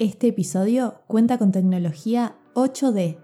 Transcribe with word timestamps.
Este 0.00 0.28
episodio 0.28 1.02
cuenta 1.08 1.38
con 1.38 1.50
tecnología 1.50 2.36
8D. 2.54 3.18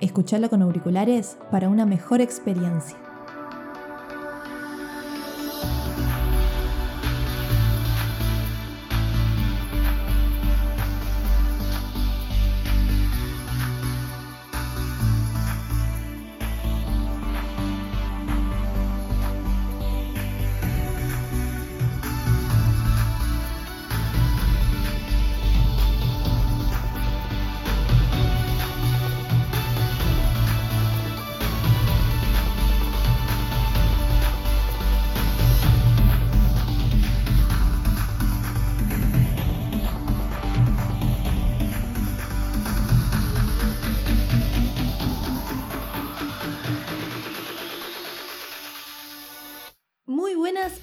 Escuchalo 0.00 0.48
con 0.48 0.62
auriculares 0.62 1.36
para 1.50 1.68
una 1.68 1.84
mejor 1.84 2.22
experiencia. 2.22 2.96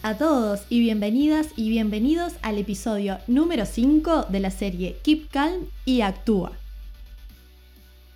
A 0.08 0.18
todos 0.18 0.62
y 0.70 0.80
bienvenidas 0.80 1.50
y 1.58 1.68
bienvenidos 1.68 2.32
al 2.42 2.58
episodio 2.58 3.18
número 3.28 3.66
5 3.66 4.28
de 4.30 4.40
la 4.40 4.52
serie 4.52 4.96
Keep 5.04 5.30
Calm 5.32 5.66
y 5.84 6.00
Actúa. 6.00 6.54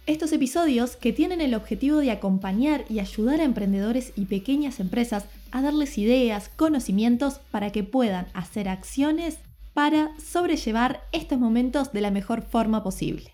Estos 0.06 0.32
episodios 0.32 0.96
que 0.96 1.12
tienen 1.12 1.42
el 1.42 1.54
objetivo 1.54 1.98
de 1.98 2.12
acompañar 2.12 2.86
y 2.88 3.00
ayudar 3.00 3.42
a 3.42 3.44
emprendedores 3.44 4.14
y 4.16 4.24
pequeñas 4.24 4.80
empresas 4.80 5.26
a 5.52 5.62
darles 5.62 5.98
ideas, 5.98 6.48
conocimientos 6.56 7.42
para 7.52 7.72
que 7.72 7.84
puedan 7.84 8.28
hacer 8.34 8.70
acciones 8.70 9.40
para 9.74 10.18
sobrellevar 10.18 11.02
estos 11.12 11.40
momentos 11.40 11.92
de 11.92 12.00
la 12.00 12.10
mejor 12.10 12.42
forma 12.42 12.84
posible. 12.84 13.34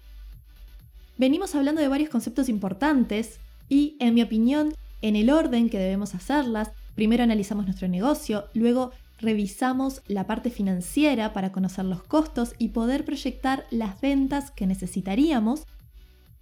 Venimos 1.20 1.54
hablando 1.54 1.80
de 1.80 1.90
varios 1.90 2.10
conceptos 2.10 2.50
importantes 2.50 3.40
y, 3.70 3.98
en 4.00 4.16
mi 4.16 4.24
opinión, 4.24 4.74
en 5.04 5.16
el 5.16 5.30
orden 5.30 5.70
que 5.70 5.78
debemos 5.78 6.16
hacerlas, 6.16 6.72
Primero 6.98 7.24
analizamos 7.24 7.66
nuestro 7.66 7.88
negocio, 7.88 8.46
luego 8.56 8.90
revisamos 9.20 10.02
la 10.08 10.26
parte 10.26 10.50
financiera 10.50 11.32
para 11.32 11.52
conocer 11.52 11.86
los 11.86 12.02
costos 12.02 12.56
y 12.58 12.70
poder 12.70 13.06
proyectar 13.06 13.68
las 13.70 14.02
ventas 14.02 14.50
que 14.50 14.66
necesitaríamos. 14.66 15.68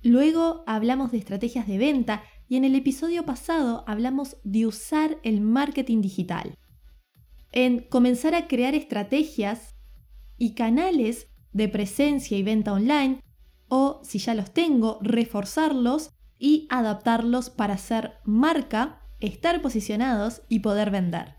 Luego 0.01 0.63
hablamos 0.65 1.11
de 1.11 1.17
estrategias 1.17 1.67
de 1.67 1.77
venta 1.77 2.23
y 2.47 2.55
en 2.55 2.63
el 2.63 2.73
episodio 2.75 3.25
pasado 3.25 3.83
hablamos 3.85 4.37
de 4.45 4.65
usar 4.65 5.17
el 5.23 5.41
marketing 5.41 5.99
digital. 5.99 6.55
En 7.51 7.81
comenzar 7.81 8.33
a 8.33 8.47
crear 8.47 8.75
estrategias 8.75 9.75
y 10.37 10.53
canales 10.53 11.27
de 11.51 11.67
presencia 11.67 12.37
y 12.37 12.43
venta 12.43 12.71
online 12.71 13.19
o 13.67 13.99
si 14.05 14.19
ya 14.19 14.33
los 14.33 14.53
tengo, 14.53 14.99
reforzarlos 15.01 16.11
y 16.39 16.65
adaptarlos 16.69 17.49
para 17.49 17.77
ser 17.77 18.13
marca 18.23 19.01
estar 19.25 19.61
posicionados 19.61 20.41
y 20.49 20.59
poder 20.59 20.91
vender. 20.91 21.35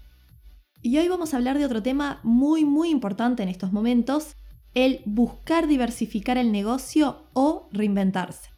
Y 0.83 0.99
hoy 0.99 1.09
vamos 1.09 1.33
a 1.33 1.39
hablar 1.39 1.59
de 1.59 1.65
otro 1.65 1.83
tema 1.83 2.21
muy 2.23 2.65
muy 2.65 2.91
importante 2.91 3.43
en 3.43 3.49
estos 3.49 3.73
momentos, 3.73 4.37
el 4.75 5.01
buscar 5.07 5.67
diversificar 5.67 6.39
el 6.39 6.53
negocio 6.53 7.25
o 7.33 7.69
reinventarse. 7.73 8.51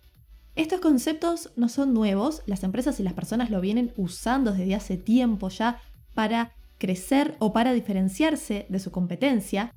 Estos 0.57 0.81
conceptos 0.81 1.53
no 1.57 1.69
son 1.69 1.95
nuevos, 1.95 2.43
las 2.47 2.65
empresas 2.65 2.99
y 2.99 3.05
las 3.05 3.13
personas 3.13 3.51
lo 3.51 3.61
vienen 3.61 3.93
usando 3.97 4.53
desde 4.53 4.75
hace 4.75 4.97
tiempo 4.97 5.49
ya 5.49 5.81
para 6.15 6.53
crecer 6.79 7.37
o 7.39 7.53
para 7.53 7.73
diferenciarse 7.73 8.67
de 8.69 8.79
su 8.81 8.91
competencia, 8.91 9.73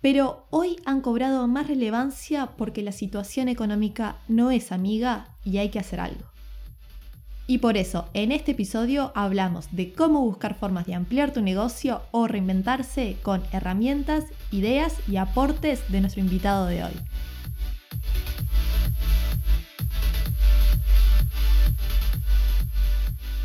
pero 0.00 0.46
hoy 0.50 0.76
han 0.84 1.00
cobrado 1.00 1.46
más 1.48 1.68
relevancia 1.68 2.56
porque 2.56 2.82
la 2.82 2.92
situación 2.92 3.48
económica 3.48 4.16
no 4.28 4.50
es 4.50 4.72
amiga 4.72 5.36
y 5.44 5.58
hay 5.58 5.70
que 5.70 5.78
hacer 5.78 6.00
algo. 6.00 6.24
Y 7.50 7.58
por 7.58 7.78
eso, 7.78 8.10
en 8.12 8.30
este 8.30 8.52
episodio 8.52 9.10
hablamos 9.14 9.68
de 9.72 9.94
cómo 9.94 10.20
buscar 10.20 10.54
formas 10.54 10.86
de 10.86 10.92
ampliar 10.92 11.32
tu 11.32 11.40
negocio 11.40 12.02
o 12.10 12.28
reinventarse 12.28 13.16
con 13.22 13.42
herramientas, 13.52 14.24
ideas 14.52 14.94
y 15.08 15.16
aportes 15.16 15.90
de 15.90 16.02
nuestro 16.02 16.20
invitado 16.20 16.66
de 16.66 16.84
hoy. 16.84 16.92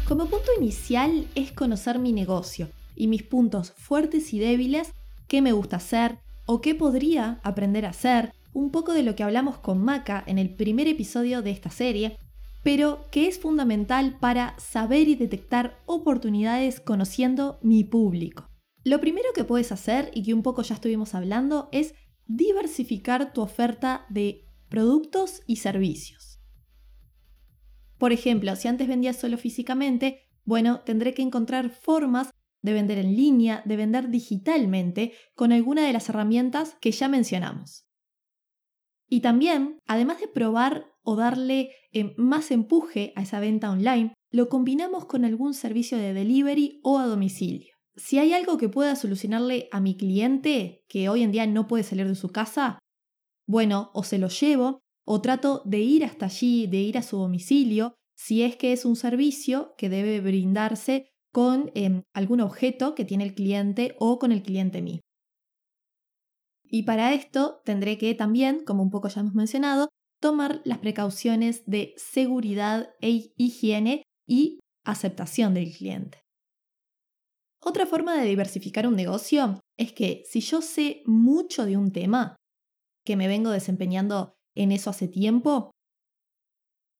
Como 0.06 0.26
punto 0.26 0.52
inicial 0.60 1.26
es 1.34 1.54
conocer 1.54 1.98
mi 1.98 2.12
negocio 2.12 2.68
y 2.98 3.08
mis 3.08 3.24
puntos 3.24 3.72
fuertes 3.72 4.34
y 4.34 4.40
débiles, 4.40 4.92
qué 5.30 5.42
me 5.42 5.54
gusta 5.54 5.78
hacer 5.78 6.18
o 6.46 6.60
qué 6.60 6.76
podría 6.76 7.40
aprender 7.42 7.86
a 7.86 7.92
hacer, 7.92 8.34
un 8.54 8.70
poco 8.70 8.92
de 8.92 9.04
lo 9.04 9.16
que 9.16 9.24
hablamos 9.24 9.60
con 9.60 9.82
Maca 9.82 10.22
en 10.28 10.40
el 10.40 10.50
primer 10.50 10.90
episodio 10.90 11.42
de 11.42 11.52
esta 11.52 11.70
serie, 11.70 12.18
pero 12.64 13.10
que 13.12 13.28
es 13.28 13.40
fundamental 13.40 14.18
para 14.20 14.58
saber 14.58 15.10
y 15.10 15.16
detectar 15.16 15.82
oportunidades 15.86 16.80
conociendo 16.80 17.60
mi 17.62 17.84
público. 17.84 18.50
Lo 18.86 19.00
primero 19.00 19.28
que 19.36 19.44
puedes 19.44 19.72
hacer, 19.72 20.12
y 20.14 20.24
que 20.24 20.34
un 20.34 20.44
poco 20.44 20.62
ya 20.62 20.76
estuvimos 20.76 21.14
hablando, 21.14 21.70
es 21.72 21.94
diversificar 22.26 23.34
tu 23.34 23.42
oferta 23.42 24.06
de 24.10 24.46
productos 24.70 25.42
y 25.46 25.58
servicios. 25.58 26.42
Por 27.98 28.12
ejemplo, 28.12 28.56
si 28.56 28.68
antes 28.68 28.88
vendías 28.88 29.18
solo 29.18 29.38
físicamente, 29.38 30.30
bueno, 30.46 30.82
tendré 30.82 31.14
que 31.14 31.22
encontrar 31.22 31.70
formas 31.70 32.32
de 32.62 32.74
vender 32.74 32.98
en 32.98 33.16
línea, 33.16 33.62
de 33.66 33.76
vender 33.76 34.10
digitalmente, 34.10 35.14
con 35.36 35.52
alguna 35.52 35.86
de 35.86 35.94
las 35.94 36.10
herramientas 36.10 36.76
que 36.82 36.92
ya 36.92 37.08
mencionamos. 37.08 37.86
Y 39.08 39.22
también, 39.22 39.80
además 39.86 40.20
de 40.20 40.28
probar 40.28 40.93
o 41.04 41.16
darle 41.16 41.72
eh, 41.92 42.14
más 42.18 42.52
empuje 42.52 43.14
a 43.16 43.22
esa 43.22 43.40
venta 43.40 43.70
online, 43.70 44.14
lo 44.32 44.50
combinamos 44.50 45.06
con 45.06 45.26
algún 45.26 45.54
servicio 45.54 45.98
de 45.98 46.14
delivery 46.14 46.80
o 46.84 46.98
a 46.98 47.06
domicilio. 47.06 47.76
Si 47.96 48.18
hay 48.18 48.34
algo 48.34 48.58
que 48.58 48.70
pueda 48.70 48.96
solucionarle 48.96 49.68
a 49.72 49.80
mi 49.80 49.96
cliente 49.96 50.84
que 50.88 51.10
hoy 51.10 51.22
en 51.22 51.32
día 51.32 51.46
no 51.46 51.68
puede 51.68 51.84
salir 51.84 52.08
de 52.08 52.16
su 52.16 52.30
casa, 52.30 52.80
bueno, 53.46 53.92
o 53.94 54.04
se 54.04 54.18
lo 54.18 54.30
llevo 54.30 54.80
o 55.06 55.22
trato 55.22 55.62
de 55.66 55.80
ir 55.80 56.06
hasta 56.06 56.26
allí, 56.26 56.66
de 56.68 56.78
ir 56.78 56.98
a 56.98 57.04
su 57.04 57.18
domicilio, 57.18 57.96
si 58.16 58.42
es 58.42 58.56
que 58.56 58.72
es 58.74 58.86
un 58.86 58.96
servicio 58.96 59.76
que 59.78 59.90
debe 59.90 60.22
brindarse 60.22 61.10
con 61.32 61.72
em, 61.76 62.04
algún 62.14 62.42
objeto 62.42 62.96
que 62.96 63.06
tiene 63.06 63.26
el 63.26 63.36
cliente 63.36 63.96
o 64.00 64.18
con 64.18 64.32
el 64.32 64.44
cliente 64.44 64.82
mismo. 64.82 65.02
Y 66.64 66.84
para 66.84 67.14
esto 67.14 67.62
tendré 67.66 67.98
que 67.98 68.16
también, 68.16 68.64
como 68.66 68.82
un 68.82 68.90
poco 68.90 69.08
ya 69.08 69.22
hemos 69.22 69.36
mencionado, 69.36 69.90
tomar 70.24 70.62
las 70.64 70.78
precauciones 70.78 71.64
de 71.66 71.94
seguridad 71.98 72.96
e 73.02 73.34
higiene 73.36 74.04
y 74.26 74.62
aceptación 74.86 75.54
del 75.54 75.70
cliente. 75.76 76.22
Otra 77.60 77.86
forma 77.86 78.16
de 78.16 78.30
diversificar 78.30 78.88
un 78.88 78.96
negocio 78.96 79.60
es 79.76 79.92
que 79.92 80.24
si 80.26 80.40
yo 80.40 80.62
sé 80.62 81.04
mucho 81.06 81.66
de 81.66 81.76
un 81.76 81.92
tema, 81.92 82.38
que 83.04 83.18
me 83.18 83.28
vengo 83.28 83.50
desempeñando 83.50 84.38
en 84.56 84.72
eso 84.72 84.92
hace 84.92 85.10
tiempo, 85.10 85.72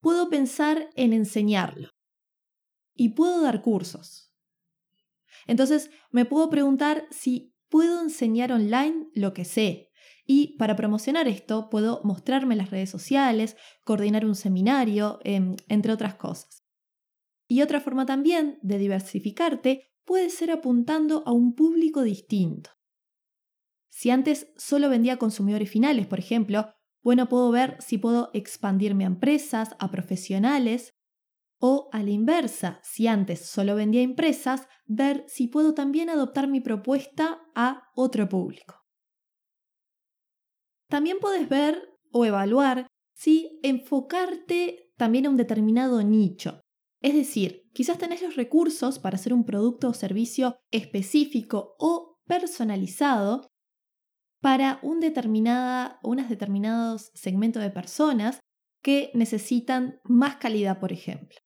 puedo 0.02 0.30
pensar 0.30 0.90
en 0.96 1.14
enseñarlo 1.14 1.92
y 2.94 3.14
puedo 3.14 3.42
dar 3.42 3.62
cursos. 3.62 4.34
Entonces 5.48 5.92
me 6.12 6.26
puedo 6.26 6.50
preguntar 6.50 7.08
si 7.10 7.54
puedo 7.70 8.02
enseñar 8.02 8.52
online 8.52 9.08
lo 9.14 9.34
que 9.34 9.46
sé, 9.46 9.93
y 10.26 10.56
para 10.58 10.76
promocionar 10.76 11.28
esto 11.28 11.70
puedo 11.70 12.02
mostrarme 12.04 12.54
en 12.54 12.60
las 12.60 12.72
redes 12.72 12.90
sociales, 12.90 13.58
coordinar 13.84 14.26
un 14.26 14.36
seminario, 14.36 15.20
em, 15.24 15.56
entre 15.68 15.92
otras 15.92 16.16
cosas. 16.16 16.64
Y 17.48 17.62
otra 17.62 17.82
forma 17.82 18.06
también 18.06 18.58
de 18.62 18.78
diversificarte 18.78 19.92
puede 20.06 20.30
ser 20.30 20.52
apuntando 20.52 21.24
a 21.26 21.32
un 21.32 21.54
público 21.56 22.04
distinto. 22.04 22.72
Si 23.90 24.10
antes 24.10 24.48
solo 24.58 24.90
vendía 24.90 25.14
a 25.14 25.18
consumidores 25.18 25.70
finales, 25.70 26.08
por 26.08 26.20
ejemplo, 26.20 26.74
bueno, 27.04 27.28
puedo 27.28 27.52
ver 27.52 27.78
si 27.80 27.98
puedo 27.98 28.32
expandirme 28.34 29.04
a 29.04 29.08
empresas, 29.08 29.76
a 29.78 29.92
profesionales, 29.92 30.94
o 31.66 31.90
a 31.94 32.04
la 32.04 32.10
inversa, 32.10 32.82
si 32.84 33.08
antes 33.08 33.46
solo 33.46 33.76
vendía 33.76 34.02
a 34.02 34.04
empresas, 34.04 34.68
ver 34.86 35.24
si 35.28 35.48
puedo 35.48 35.74
también 35.74 36.10
adoptar 36.10 36.50
mi 36.50 36.60
propuesta 36.60 37.40
a 37.56 37.90
otro 37.96 38.28
público. 38.28 38.83
También 40.94 41.18
puedes 41.20 41.50
ver 41.50 41.90
o 42.12 42.24
evaluar 42.24 42.86
si 43.16 43.60
enfocarte 43.64 44.92
también 44.96 45.26
a 45.26 45.32
un 45.32 45.38
determinado 45.38 46.04
nicho. 46.04 46.62
Es 47.02 47.16
decir, 47.16 47.64
quizás 47.74 47.98
tenés 47.98 48.22
los 48.22 48.36
recursos 48.36 49.00
para 49.00 49.16
hacer 49.16 49.34
un 49.34 49.44
producto 49.44 49.90
o 49.90 49.96
servicio 49.96 50.56
específico 50.70 51.76
o 51.80 52.20
personalizado, 52.28 53.48
para 54.40 54.80
un 54.84 55.00
determinada, 55.00 56.00
unos 56.04 56.30
determinados 56.30 57.10
segmentos 57.16 57.64
de 57.64 57.72
personas 57.72 58.40
que 58.84 59.10
necesitan 59.16 60.00
más 60.04 60.36
calidad, 60.36 60.80
por 60.80 60.92
ejemplo. 60.92 61.40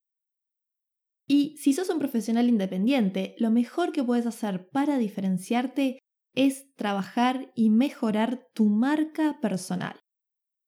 Y 1.25 1.55
si 1.55 1.71
sos 1.71 1.87
un 1.87 1.99
profesional 1.99 2.49
independiente, 2.49 3.33
lo 3.37 3.49
mejor 3.49 3.93
que 3.93 4.03
puedes 4.03 4.25
hacer 4.25 4.67
para 4.71 4.97
diferenciarte 4.97 5.99
es 6.37 6.71
trabajar 6.75 7.51
y 7.55 7.71
mejorar 7.71 8.47
tu 8.53 8.65
marca 8.65 9.39
personal, 9.41 9.99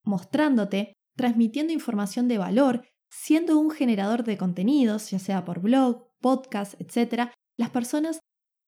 mostrándote, 0.04 0.94
transmitiendo 1.16 1.72
información 1.72 2.26
de 2.26 2.38
valor, 2.38 2.88
siendo 3.08 3.56
un 3.56 3.70
generador 3.70 4.24
de 4.24 4.36
contenidos, 4.36 5.10
ya 5.10 5.20
sea 5.20 5.44
por 5.44 5.60
blog, 5.60 6.08
podcast, 6.20 6.74
etc. 6.80 7.30
Las 7.56 7.70
personas 7.70 8.18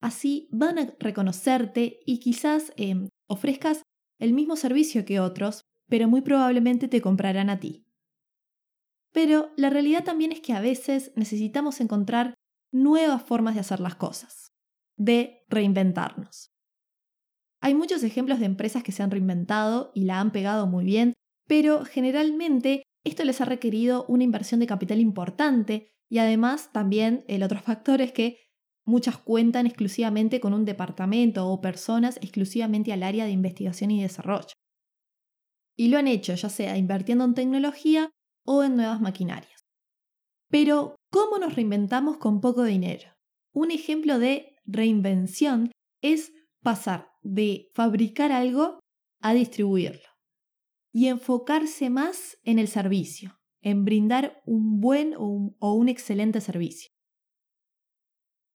así 0.00 0.48
van 0.52 0.78
a 0.78 0.94
reconocerte 1.00 1.98
y 2.06 2.20
quizás 2.20 2.72
em, 2.76 3.08
ofrezcas 3.28 3.82
el 4.20 4.32
mismo 4.32 4.54
servicio 4.54 5.04
que 5.04 5.18
otros, 5.18 5.62
pero 5.88 6.06
muy 6.06 6.20
probablemente 6.20 6.86
te 6.86 7.00
comprarán 7.00 7.50
a 7.50 7.58
ti. 7.58 7.84
Pero 9.12 9.50
la 9.56 9.70
realidad 9.70 10.04
también 10.04 10.30
es 10.30 10.40
que 10.40 10.52
a 10.52 10.60
veces 10.60 11.12
necesitamos 11.16 11.80
encontrar 11.80 12.34
nuevas 12.72 13.24
formas 13.24 13.54
de 13.54 13.60
hacer 13.60 13.80
las 13.80 13.96
cosas, 13.96 14.52
de 14.96 15.44
reinventarnos. 15.48 16.51
Hay 17.62 17.74
muchos 17.74 18.02
ejemplos 18.02 18.40
de 18.40 18.46
empresas 18.46 18.82
que 18.82 18.90
se 18.90 19.04
han 19.04 19.12
reinventado 19.12 19.92
y 19.94 20.02
la 20.04 20.18
han 20.18 20.32
pegado 20.32 20.66
muy 20.66 20.84
bien, 20.84 21.14
pero 21.46 21.84
generalmente 21.84 22.82
esto 23.04 23.24
les 23.24 23.40
ha 23.40 23.44
requerido 23.44 24.04
una 24.08 24.24
inversión 24.24 24.58
de 24.58 24.66
capital 24.66 24.98
importante 24.98 25.92
y 26.10 26.18
además 26.18 26.72
también 26.72 27.24
el 27.28 27.44
otro 27.44 27.60
factor 27.60 28.00
es 28.00 28.10
que 28.12 28.40
muchas 28.84 29.16
cuentan 29.16 29.68
exclusivamente 29.68 30.40
con 30.40 30.54
un 30.54 30.64
departamento 30.64 31.48
o 31.48 31.60
personas 31.60 32.16
exclusivamente 32.16 32.92
al 32.92 33.04
área 33.04 33.26
de 33.26 33.30
investigación 33.30 33.92
y 33.92 34.02
desarrollo. 34.02 34.54
Y 35.76 35.88
lo 35.88 35.98
han 35.98 36.08
hecho 36.08 36.34
ya 36.34 36.48
sea 36.48 36.76
invirtiendo 36.76 37.24
en 37.24 37.34
tecnología 37.34 38.10
o 38.44 38.64
en 38.64 38.74
nuevas 38.74 39.00
maquinarias. 39.00 39.62
Pero, 40.50 40.96
¿cómo 41.12 41.38
nos 41.38 41.54
reinventamos 41.54 42.16
con 42.16 42.40
poco 42.40 42.64
dinero? 42.64 43.08
Un 43.54 43.70
ejemplo 43.70 44.18
de 44.18 44.56
reinvención 44.66 45.70
es 46.02 46.32
pasar 46.62 47.12
de 47.22 47.70
fabricar 47.74 48.32
algo 48.32 48.80
a 49.20 49.34
distribuirlo 49.34 50.08
y 50.92 51.06
enfocarse 51.06 51.90
más 51.90 52.38
en 52.44 52.58
el 52.58 52.68
servicio, 52.68 53.40
en 53.60 53.84
brindar 53.84 54.42
un 54.44 54.80
buen 54.80 55.14
o 55.16 55.74
un, 55.74 55.88
excelente 55.88 56.40
servicio. 56.40 56.90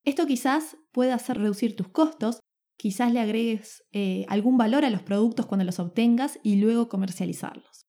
Esto 0.04 0.26
quizás 0.26 0.78
pueda 0.92 1.16
hacer 1.16 1.38
reducir 1.38 1.76
tus 1.76 1.90
costos, 1.90 2.40
quizás 2.78 3.12
le 3.12 3.20
agregues 3.20 3.84
eh, 3.92 4.26
algún 4.30 4.58
valor 4.58 4.86
a 4.86 4.90
los 4.90 5.02
productos 5.02 5.48
cuando 5.48 5.66
los 5.66 5.80
obtengas 5.80 6.40
y 6.44 6.58
luego 6.58 6.88
comercializarlos. 6.88 7.86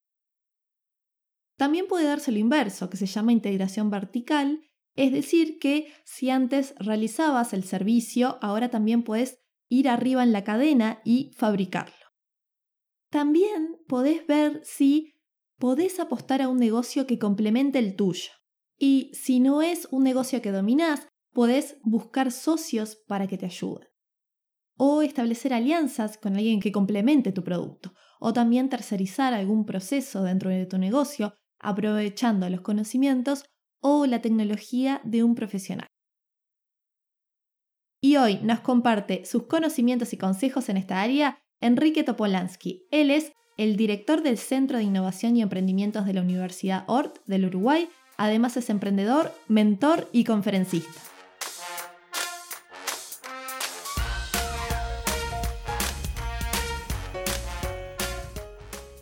También 1.57 1.87
puede 1.87 2.07
darse 2.07 2.33
lo 2.33 2.39
inverso, 2.39 2.89
que 2.89 2.97
se 2.97 3.07
llama 3.07 3.33
integración 3.33 3.91
vertical, 3.91 4.63
es 4.97 5.13
decir, 5.13 5.59
que 5.59 5.93
si 6.05 6.31
antes 6.31 6.75
realizabas 6.79 7.53
el 7.53 7.65
servicio, 7.65 8.39
ahora 8.41 8.71
también 8.71 9.03
puedes 9.03 9.39
ir 9.69 9.89
arriba 9.89 10.23
en 10.23 10.33
la 10.33 10.45
cadena 10.45 11.01
y 11.05 11.33
fabricarlo. 11.37 11.95
También 13.11 13.77
podés 13.87 14.27
ver 14.27 14.61
si 14.65 15.15
podés 15.59 15.99
apostar 15.99 16.43
a 16.43 16.49
un 16.49 16.59
negocio 16.59 17.07
que 17.07 17.19
complemente 17.19 17.79
el 17.79 17.97
tuyo. 17.97 18.31
Y 18.79 19.11
si 19.15 19.41
no 19.41 19.63
es 19.63 19.89
un 19.91 20.05
negocio 20.05 20.41
que 20.41 20.53
dominás, 20.53 21.09
podés 21.33 21.79
buscar 21.83 22.31
socios 22.31 22.97
para 23.07 23.27
que 23.27 23.39
te 23.39 23.47
ayuden. 23.47 23.89
O 24.77 25.03
establecer 25.03 25.53
alianzas 25.53 26.19
con 26.19 26.37
alguien 26.37 26.61
que 26.61 26.71
complemente 26.71 27.33
tu 27.33 27.43
producto. 27.43 27.93
O 28.21 28.33
también 28.33 28.69
tercerizar 28.69 29.35
algún 29.35 29.65
proceso 29.65 30.23
dentro 30.23 30.51
de 30.51 30.67
tu 30.67 30.79
negocio 30.79 31.35
aprovechando 31.59 32.49
los 32.49 32.61
conocimientos 32.61 33.45
o 33.81 34.07
la 34.07 34.21
tecnología 34.21 35.01
de 35.05 35.25
un 35.25 35.35
profesional. 35.35 35.88
Y 38.01 38.15
hoy 38.17 38.39
nos 38.45 38.61
comparte 38.61 39.25
sus 39.25 39.45
conocimientos 39.45 40.13
y 40.13 40.17
consejos 40.17 40.69
en 40.69 40.77
esta 40.77 41.03
área 41.03 41.41
Enrique 41.61 42.05
Topolansky. 42.05 42.87
Él 42.93 43.11
es 43.11 43.33
el 43.57 43.77
director 43.77 44.23
del 44.23 44.39
Centro 44.39 44.79
de 44.79 44.85
Innovación 44.85 45.37
y 45.37 45.43
Emprendimientos 45.43 46.07
de 46.07 46.15
la 46.15 46.21
Universidad 46.21 46.85
ORT 46.87 47.19
del 47.27 47.47
Uruguay. 47.47 47.89
Además 48.17 48.57
es 48.57 48.71
emprendedor, 48.71 49.33
mentor 49.49 50.09
y 50.13 50.23
conferencista. 50.23 50.93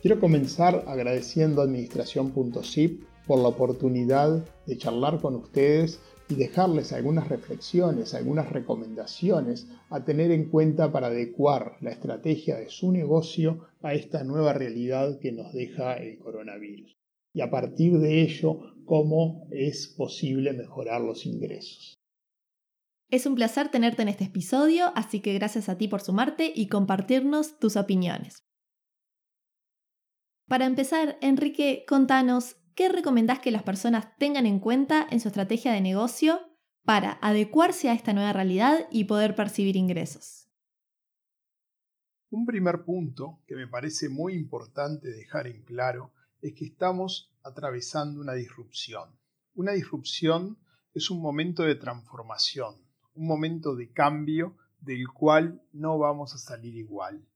Quiero 0.01 0.19
comenzar 0.21 0.85
agradeciendo 0.87 1.61
a 1.61 1.65
Administración.zip 1.65 3.05
por 3.27 3.41
la 3.41 3.49
oportunidad 3.49 4.43
de 4.65 4.79
charlar 4.79 5.21
con 5.21 5.35
ustedes 5.35 6.01
y 6.29 6.35
dejarles 6.35 6.93
algunas 6.93 7.29
reflexiones, 7.29 8.15
algunas 8.15 8.51
recomendaciones 8.51 9.69
a 9.91 10.05
tener 10.05 10.31
en 10.31 10.49
cuenta 10.49 10.91
para 10.91 11.09
adecuar 11.09 11.77
la 11.81 11.91
estrategia 11.91 12.57
de 12.57 12.69
su 12.69 12.91
negocio 12.91 13.69
a 13.83 13.95
esta 13.95 14.25
nueva 14.25 14.53
realidad 14.53 15.19
que 15.21 15.33
nos 15.33 15.53
deja 15.53 15.95
el 15.95 16.19
coronavirus. 16.19 16.97
Y 17.33 17.43
a 17.43 17.51
partir 17.51 17.99
de 17.99 18.23
ello, 18.23 18.61
cómo 18.85 19.47
es 19.51 19.89
posible 19.89 20.53
mejorar 20.53 21.01
los 21.01 21.27
ingresos. 21.27 21.95
Es 23.09 23.27
un 23.27 23.37
placer 23.37 23.69
tenerte 23.69 24.03
en 24.03 24.09
este 24.09 24.25
episodio, 24.25 24.91
así 24.97 25.21
que 25.21 25.35
gracias 25.35 25.69
a 25.69 25.79
ti 25.79 25.87
por 25.87 26.01
sumarte 26.01 26.53
y 26.53 26.67
compartirnos 26.67 27.59
tus 27.59 27.77
opiniones. 27.77 28.43
Para 30.49 30.67
empezar, 30.67 31.19
Enrique, 31.21 31.85
contanos, 31.87 32.57
¿qué 32.77 32.91
recomendás 32.91 33.41
que 33.41 33.51
las 33.51 33.63
personas 33.63 34.17
tengan 34.19 34.47
en 34.47 34.61
cuenta 34.61 35.07
en 35.11 35.19
su 35.19 35.29
estrategia 35.29 35.73
de 35.73 35.81
negocio 35.81 36.41
para 36.85 37.19
adecuarse 37.23 37.89
a 37.89 37.95
esta 37.95 38.13
nueva 38.13 38.33
realidad 38.33 38.87
y 38.93 39.05
poder 39.05 39.35
percibir 39.35 39.77
ingresos? 39.77 40.49
Un 42.31 42.45
primer 42.45 42.85
punto 42.85 43.41
que 43.47 43.57
me 43.57 43.67
parece 43.67 44.09
muy 44.09 44.35
importante 44.35 45.11
dejar 45.11 45.47
en 45.47 45.63
claro 45.63 46.13
es 46.43 46.55
que 46.55 46.67
estamos 46.67 47.33
atravesando 47.43 48.21
una 48.21 48.35
disrupción. 48.35 49.19
Una 49.55 49.73
disrupción 49.73 50.59
es 50.93 51.11
un 51.11 51.23
momento 51.23 51.63
de 51.63 51.77
transformación, 51.77 52.77
un 53.15 53.27
momento 53.27 53.75
de 53.75 53.91
cambio 53.91 54.57
del 54.81 55.09
cual 55.09 55.63
no 55.73 55.99
vamos 55.99 56.35
a 56.35 56.39
salir 56.39 56.77
igual. 56.77 57.27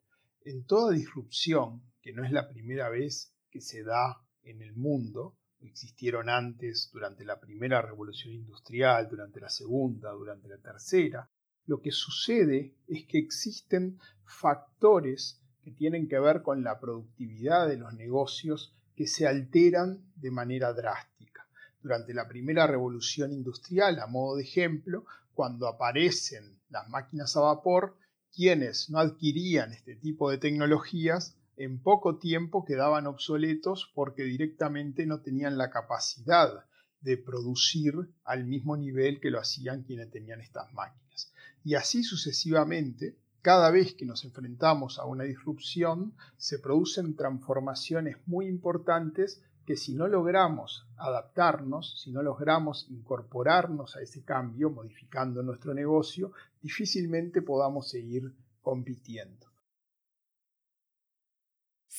En 0.44 0.64
toda 0.66 0.92
disrupción 0.92 1.82
que 2.02 2.12
no 2.12 2.24
es 2.24 2.30
la 2.30 2.48
primera 2.48 2.90
vez 2.90 3.34
que 3.50 3.62
se 3.62 3.82
da 3.82 4.22
en 4.42 4.62
el 4.62 4.74
mundo, 4.74 5.36
existieron 5.60 6.28
antes 6.28 6.90
durante 6.92 7.24
la 7.24 7.38
primera 7.38 7.82
revolución 7.82 8.32
industrial, 8.32 9.08
durante 9.08 9.40
la 9.40 9.48
segunda, 9.48 10.10
durante 10.12 10.48
la 10.48 10.58
tercera, 10.58 11.30
lo 11.66 11.80
que 11.80 11.92
sucede 11.92 12.74
es 12.88 13.06
que 13.06 13.18
existen 13.18 13.98
factores 14.24 15.40
que 15.62 15.70
tienen 15.70 16.08
que 16.08 16.18
ver 16.18 16.42
con 16.42 16.64
la 16.64 16.80
productividad 16.80 17.68
de 17.68 17.76
los 17.76 17.92
negocios 17.94 18.74
que 18.96 19.06
se 19.06 19.26
alteran 19.26 20.10
de 20.16 20.30
manera 20.30 20.72
drástica. 20.72 21.46
Durante 21.82 22.14
la 22.14 22.28
primera 22.28 22.66
revolución 22.66 23.32
industrial, 23.32 24.00
a 24.00 24.06
modo 24.06 24.36
de 24.36 24.42
ejemplo, 24.42 25.04
cuando 25.32 25.68
aparecen 25.68 26.60
las 26.68 26.88
máquinas 26.88 27.36
a 27.36 27.40
vapor, 27.40 27.96
quienes 28.34 28.90
no 28.90 28.98
adquirían 28.98 29.72
este 29.72 29.96
tipo 29.96 30.30
de 30.30 30.38
tecnologías 30.38 31.36
en 31.60 31.78
poco 31.78 32.16
tiempo 32.16 32.64
quedaban 32.64 33.06
obsoletos 33.06 33.92
porque 33.94 34.22
directamente 34.22 35.04
no 35.04 35.20
tenían 35.20 35.58
la 35.58 35.70
capacidad 35.70 36.64
de 37.02 37.18
producir 37.18 37.92
al 38.24 38.46
mismo 38.46 38.78
nivel 38.78 39.20
que 39.20 39.30
lo 39.30 39.38
hacían 39.38 39.82
quienes 39.82 40.10
tenían 40.10 40.40
estas 40.40 40.72
máquinas. 40.72 41.30
Y 41.62 41.74
así 41.74 42.02
sucesivamente, 42.02 43.18
cada 43.42 43.70
vez 43.70 43.94
que 43.94 44.06
nos 44.06 44.24
enfrentamos 44.24 44.98
a 44.98 45.04
una 45.04 45.24
disrupción, 45.24 46.14
se 46.38 46.58
producen 46.58 47.14
transformaciones 47.14 48.16
muy 48.24 48.46
importantes 48.46 49.42
que 49.66 49.76
si 49.76 49.94
no 49.94 50.08
logramos 50.08 50.86
adaptarnos, 50.96 52.00
si 52.02 52.10
no 52.10 52.22
logramos 52.22 52.86
incorporarnos 52.88 53.96
a 53.96 54.00
ese 54.00 54.24
cambio, 54.24 54.70
modificando 54.70 55.42
nuestro 55.42 55.74
negocio, 55.74 56.32
difícilmente 56.62 57.42
podamos 57.42 57.90
seguir 57.90 58.32
compitiendo. 58.62 59.49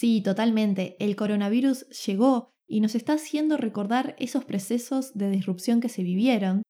Sí, 0.02 0.24
totalmente. 0.24 0.96
El 0.98 1.16
coronavirus 1.16 1.88
llegó 2.08 2.56
y 2.68 2.82
nos 2.82 2.96
está 2.96 3.14
haciendo 3.14 3.56
recordar 3.56 4.16
esos 4.18 4.46
procesos 4.46 5.14
de 5.14 5.30
disrupción 5.30 5.80
que 5.80 5.90
se 5.90 6.02
vivieron 6.02 6.64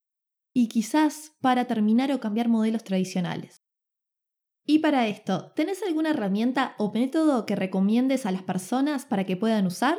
y 0.53 0.67
quizás 0.67 1.31
para 1.39 1.63
terminar 1.63 2.11
o 2.11 2.19
cambiar 2.19 2.49
modelos 2.49 2.83
tradicionales. 2.83 3.61
Y 4.65 4.79
para 4.79 5.07
esto, 5.07 5.53
¿tenés 5.55 5.81
alguna 5.81 6.09
herramienta 6.09 6.75
o 6.77 6.91
método 6.91 7.45
que 7.45 7.55
recomiendes 7.55 8.25
a 8.25 8.33
las 8.33 8.43
personas 8.43 9.05
para 9.05 9.25
que 9.25 9.37
puedan 9.37 9.65
usar? 9.65 9.97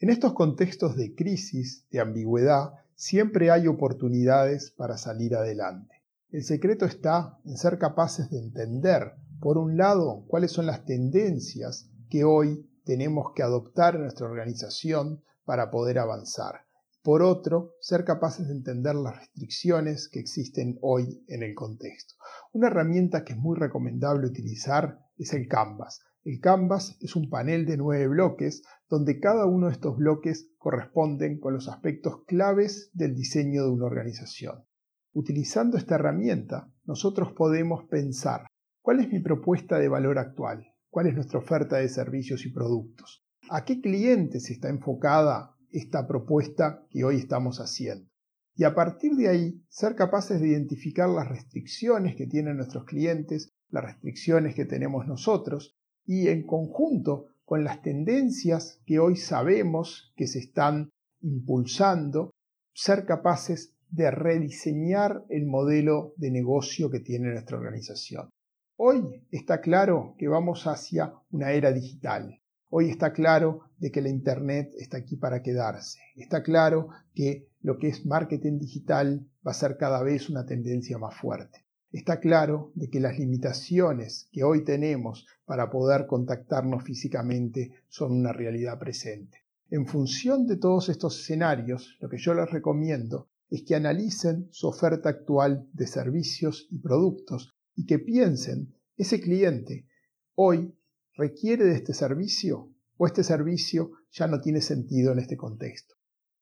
En 0.00 0.08
estos 0.08 0.32
contextos 0.32 0.96
de 0.96 1.14
crisis, 1.14 1.86
de 1.90 2.00
ambigüedad, 2.00 2.70
siempre 2.94 3.50
hay 3.50 3.66
oportunidades 3.66 4.70
para 4.70 4.96
salir 4.96 5.34
adelante. 5.34 6.02
El 6.30 6.42
secreto 6.42 6.86
está 6.86 7.38
en 7.44 7.58
ser 7.58 7.76
capaces 7.76 8.30
de 8.30 8.38
entender 8.38 9.12
Por 9.40 9.58
un 9.58 9.76
lado, 9.76 10.24
cuáles 10.26 10.52
son 10.52 10.64
las 10.64 10.86
tendencias 10.86 11.90
que 12.08 12.24
hoy 12.24 12.68
tenemos 12.84 13.32
que 13.34 13.42
adoptar 13.42 13.94
en 13.94 14.02
nuestra 14.02 14.26
organización 14.26 15.22
para 15.44 15.70
poder 15.70 15.98
avanzar. 15.98 16.66
Por 17.02 17.22
otro, 17.22 17.74
ser 17.80 18.04
capaces 18.04 18.48
de 18.48 18.54
entender 18.54 18.94
las 18.94 19.18
restricciones 19.18 20.08
que 20.08 20.20
existen 20.20 20.78
hoy 20.80 21.22
en 21.28 21.42
el 21.42 21.54
contexto. 21.54 22.14
Una 22.52 22.68
herramienta 22.68 23.24
que 23.24 23.34
es 23.34 23.38
muy 23.38 23.58
recomendable 23.58 24.26
utilizar 24.26 25.00
es 25.18 25.34
el 25.34 25.46
Canvas. 25.46 26.00
El 26.24 26.40
Canvas 26.40 26.96
es 27.00 27.14
un 27.14 27.28
panel 27.28 27.66
de 27.66 27.76
nueve 27.76 28.08
bloques 28.08 28.62
donde 28.88 29.20
cada 29.20 29.44
uno 29.44 29.66
de 29.66 29.74
estos 29.74 29.98
bloques 29.98 30.48
corresponden 30.56 31.38
con 31.38 31.52
los 31.52 31.68
aspectos 31.68 32.24
claves 32.26 32.90
del 32.94 33.14
diseño 33.14 33.64
de 33.64 33.70
una 33.70 33.84
organización. 33.84 34.64
Utilizando 35.12 35.76
esta 35.76 35.96
herramienta, 35.96 36.72
nosotros 36.84 37.32
podemos 37.32 37.84
pensar 37.84 38.46
cuál 38.80 39.00
es 39.00 39.10
mi 39.10 39.20
propuesta 39.20 39.78
de 39.78 39.88
valor 39.88 40.18
actual, 40.18 40.73
cuál 40.94 41.08
es 41.08 41.14
nuestra 41.16 41.40
oferta 41.40 41.78
de 41.78 41.88
servicios 41.88 42.46
y 42.46 42.50
productos, 42.50 43.26
a 43.50 43.64
qué 43.64 43.80
clientes 43.80 44.48
está 44.48 44.68
enfocada 44.68 45.56
esta 45.72 46.06
propuesta 46.06 46.86
que 46.88 47.02
hoy 47.02 47.16
estamos 47.16 47.58
haciendo. 47.58 48.08
Y 48.54 48.62
a 48.62 48.76
partir 48.76 49.16
de 49.16 49.28
ahí, 49.28 49.60
ser 49.68 49.96
capaces 49.96 50.40
de 50.40 50.50
identificar 50.50 51.08
las 51.08 51.28
restricciones 51.28 52.14
que 52.14 52.28
tienen 52.28 52.58
nuestros 52.58 52.84
clientes, 52.84 53.48
las 53.70 53.82
restricciones 53.82 54.54
que 54.54 54.66
tenemos 54.66 55.08
nosotros, 55.08 55.74
y 56.06 56.28
en 56.28 56.46
conjunto 56.46 57.26
con 57.44 57.64
las 57.64 57.82
tendencias 57.82 58.80
que 58.86 59.00
hoy 59.00 59.16
sabemos 59.16 60.12
que 60.14 60.28
se 60.28 60.38
están 60.38 60.90
impulsando, 61.22 62.30
ser 62.72 63.04
capaces 63.04 63.74
de 63.90 64.12
rediseñar 64.12 65.24
el 65.28 65.46
modelo 65.46 66.14
de 66.18 66.30
negocio 66.30 66.88
que 66.88 67.00
tiene 67.00 67.32
nuestra 67.32 67.56
organización. 67.56 68.30
Hoy 68.76 69.24
está 69.30 69.60
claro 69.60 70.16
que 70.18 70.26
vamos 70.26 70.66
hacia 70.66 71.14
una 71.30 71.52
era 71.52 71.72
digital. 71.72 72.40
Hoy 72.70 72.90
está 72.90 73.12
claro 73.12 73.70
de 73.78 73.92
que 73.92 74.02
la 74.02 74.08
Internet 74.08 74.72
está 74.76 74.96
aquí 74.96 75.14
para 75.14 75.42
quedarse. 75.42 76.00
Está 76.16 76.42
claro 76.42 76.88
que 77.14 77.46
lo 77.62 77.78
que 77.78 77.86
es 77.86 78.04
marketing 78.04 78.58
digital 78.58 79.28
va 79.46 79.52
a 79.52 79.54
ser 79.54 79.76
cada 79.76 80.02
vez 80.02 80.28
una 80.28 80.44
tendencia 80.44 80.98
más 80.98 81.14
fuerte. 81.14 81.64
Está 81.92 82.18
claro 82.18 82.72
de 82.74 82.90
que 82.90 82.98
las 82.98 83.16
limitaciones 83.16 84.28
que 84.32 84.42
hoy 84.42 84.64
tenemos 84.64 85.24
para 85.44 85.70
poder 85.70 86.08
contactarnos 86.08 86.82
físicamente 86.82 87.74
son 87.88 88.10
una 88.10 88.32
realidad 88.32 88.80
presente. 88.80 89.38
En 89.70 89.86
función 89.86 90.48
de 90.48 90.56
todos 90.56 90.88
estos 90.88 91.20
escenarios, 91.20 91.96
lo 92.00 92.08
que 92.08 92.18
yo 92.18 92.34
les 92.34 92.50
recomiendo 92.50 93.28
es 93.50 93.62
que 93.62 93.76
analicen 93.76 94.48
su 94.50 94.66
oferta 94.66 95.10
actual 95.10 95.68
de 95.72 95.86
servicios 95.86 96.66
y 96.72 96.78
productos 96.80 97.53
y 97.74 97.86
que 97.86 97.98
piensen, 97.98 98.74
ese 98.96 99.20
cliente 99.20 99.86
hoy 100.34 100.74
requiere 101.16 101.64
de 101.64 101.74
este 101.74 101.94
servicio 101.94 102.70
o 102.96 103.06
este 103.06 103.24
servicio 103.24 103.92
ya 104.10 104.26
no 104.26 104.40
tiene 104.40 104.60
sentido 104.60 105.12
en 105.12 105.18
este 105.18 105.36
contexto. 105.36 105.94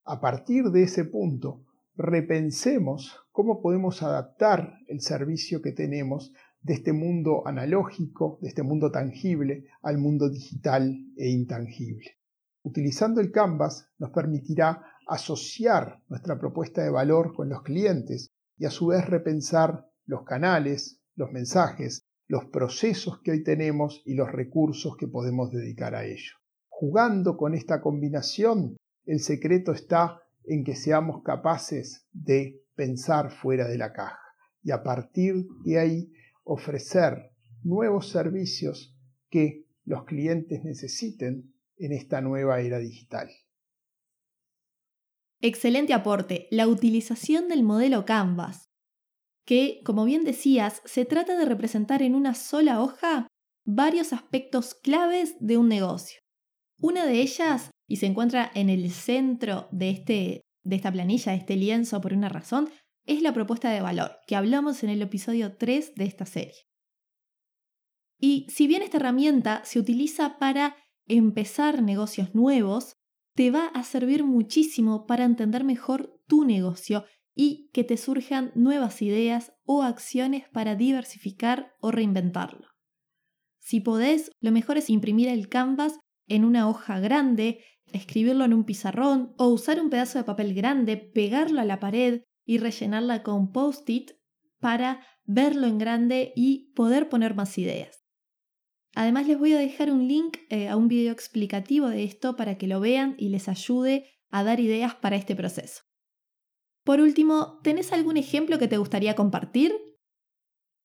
A 0.04 0.20
partir 0.20 0.64
de 0.70 0.82
ese 0.82 1.04
punto, 1.04 1.64
repensemos 1.94 3.16
cómo 3.30 3.60
podemos 3.62 4.02
adaptar 4.02 4.78
el 4.88 5.00
servicio 5.00 5.62
que 5.62 5.72
tenemos 5.72 6.32
de 6.62 6.74
este 6.74 6.92
mundo 6.92 7.46
analógico, 7.46 8.38
de 8.40 8.48
este 8.48 8.62
mundo 8.62 8.90
tangible, 8.90 9.66
al 9.82 9.98
mundo 9.98 10.28
digital 10.28 10.96
e 11.16 11.28
intangible. 11.30 12.18
Utilizando 12.62 13.20
el 13.20 13.32
Canvas 13.32 13.88
nos 13.98 14.10
permitirá 14.10 14.84
asociar 15.08 16.00
nuestra 16.08 16.38
propuesta 16.38 16.82
de 16.82 16.90
valor 16.90 17.34
con 17.34 17.48
los 17.48 17.62
clientes 17.62 18.30
y 18.56 18.66
a 18.66 18.70
su 18.70 18.88
vez 18.88 19.04
repensar 19.06 19.88
los 20.06 20.22
canales, 20.22 21.01
los 21.14 21.30
mensajes, 21.30 22.02
los 22.26 22.46
procesos 22.46 23.20
que 23.22 23.32
hoy 23.32 23.42
tenemos 23.42 24.02
y 24.04 24.14
los 24.14 24.30
recursos 24.30 24.96
que 24.96 25.08
podemos 25.08 25.50
dedicar 25.50 25.94
a 25.94 26.04
ello. 26.04 26.32
Jugando 26.68 27.36
con 27.36 27.54
esta 27.54 27.80
combinación, 27.80 28.76
el 29.04 29.20
secreto 29.20 29.72
está 29.72 30.22
en 30.44 30.64
que 30.64 30.74
seamos 30.74 31.22
capaces 31.22 32.06
de 32.12 32.62
pensar 32.74 33.30
fuera 33.30 33.68
de 33.68 33.78
la 33.78 33.92
caja 33.92 34.18
y 34.62 34.70
a 34.70 34.82
partir 34.82 35.46
de 35.64 35.78
ahí 35.78 36.12
ofrecer 36.44 37.32
nuevos 37.62 38.08
servicios 38.08 38.96
que 39.28 39.66
los 39.84 40.04
clientes 40.04 40.64
necesiten 40.64 41.54
en 41.76 41.92
esta 41.92 42.20
nueva 42.20 42.60
era 42.60 42.78
digital. 42.78 43.28
Excelente 45.40 45.92
aporte, 45.92 46.46
la 46.50 46.68
utilización 46.68 47.48
del 47.48 47.64
modelo 47.64 48.04
Canvas 48.04 48.71
que, 49.44 49.80
como 49.84 50.04
bien 50.04 50.24
decías, 50.24 50.82
se 50.84 51.04
trata 51.04 51.36
de 51.36 51.44
representar 51.44 52.02
en 52.02 52.14
una 52.14 52.34
sola 52.34 52.80
hoja 52.80 53.26
varios 53.64 54.12
aspectos 54.12 54.74
claves 54.74 55.36
de 55.40 55.56
un 55.56 55.68
negocio. 55.68 56.20
Una 56.80 57.06
de 57.06 57.20
ellas, 57.20 57.70
y 57.88 57.96
se 57.96 58.06
encuentra 58.06 58.50
en 58.54 58.68
el 58.68 58.90
centro 58.90 59.68
de, 59.70 59.90
este, 59.90 60.40
de 60.64 60.76
esta 60.76 60.92
planilla, 60.92 61.32
de 61.32 61.38
este 61.38 61.56
lienzo 61.56 62.00
por 62.00 62.12
una 62.12 62.28
razón, 62.28 62.70
es 63.04 63.22
la 63.22 63.32
propuesta 63.32 63.70
de 63.70 63.80
valor, 63.80 64.18
que 64.26 64.36
hablamos 64.36 64.82
en 64.84 64.90
el 64.90 65.02
episodio 65.02 65.56
3 65.56 65.94
de 65.94 66.04
esta 66.04 66.26
serie. 66.26 66.66
Y 68.18 68.46
si 68.48 68.68
bien 68.68 68.82
esta 68.82 68.98
herramienta 68.98 69.64
se 69.64 69.80
utiliza 69.80 70.38
para 70.38 70.76
empezar 71.06 71.82
negocios 71.82 72.34
nuevos, 72.34 72.96
te 73.34 73.50
va 73.50 73.66
a 73.66 73.82
servir 73.82 74.22
muchísimo 74.24 75.06
para 75.06 75.24
entender 75.24 75.64
mejor 75.64 76.20
tu 76.28 76.44
negocio 76.44 77.04
y 77.34 77.70
que 77.72 77.84
te 77.84 77.96
surjan 77.96 78.52
nuevas 78.54 79.02
ideas 79.02 79.52
o 79.64 79.82
acciones 79.82 80.48
para 80.50 80.74
diversificar 80.74 81.74
o 81.80 81.90
reinventarlo. 81.90 82.68
Si 83.58 83.80
podés, 83.80 84.30
lo 84.40 84.52
mejor 84.52 84.76
es 84.76 84.90
imprimir 84.90 85.28
el 85.28 85.48
canvas 85.48 85.98
en 86.26 86.44
una 86.44 86.68
hoja 86.68 86.98
grande, 87.00 87.64
escribirlo 87.92 88.44
en 88.44 88.54
un 88.54 88.64
pizarrón 88.64 89.34
o 89.38 89.48
usar 89.48 89.80
un 89.80 89.90
pedazo 89.90 90.18
de 90.18 90.24
papel 90.24 90.54
grande, 90.54 90.96
pegarlo 90.96 91.60
a 91.60 91.64
la 91.64 91.78
pared 91.78 92.22
y 92.44 92.58
rellenarla 92.58 93.22
con 93.22 93.52
post-it 93.52 94.12
para 94.58 95.04
verlo 95.24 95.66
en 95.66 95.78
grande 95.78 96.32
y 96.34 96.72
poder 96.74 97.08
poner 97.08 97.34
más 97.34 97.56
ideas. 97.58 98.02
Además 98.94 99.26
les 99.26 99.38
voy 99.38 99.52
a 99.52 99.58
dejar 99.58 99.90
un 99.90 100.06
link 100.06 100.38
eh, 100.50 100.68
a 100.68 100.76
un 100.76 100.88
video 100.88 101.12
explicativo 101.12 101.88
de 101.88 102.04
esto 102.04 102.36
para 102.36 102.58
que 102.58 102.66
lo 102.66 102.80
vean 102.80 103.14
y 103.18 103.30
les 103.30 103.48
ayude 103.48 104.10
a 104.30 104.44
dar 104.44 104.60
ideas 104.60 104.94
para 104.94 105.16
este 105.16 105.34
proceso. 105.34 105.82
Por 106.84 107.00
último, 107.00 107.60
¿tenés 107.62 107.92
algún 107.92 108.16
ejemplo 108.16 108.58
que 108.58 108.66
te 108.66 108.76
gustaría 108.76 109.14
compartir? 109.14 109.72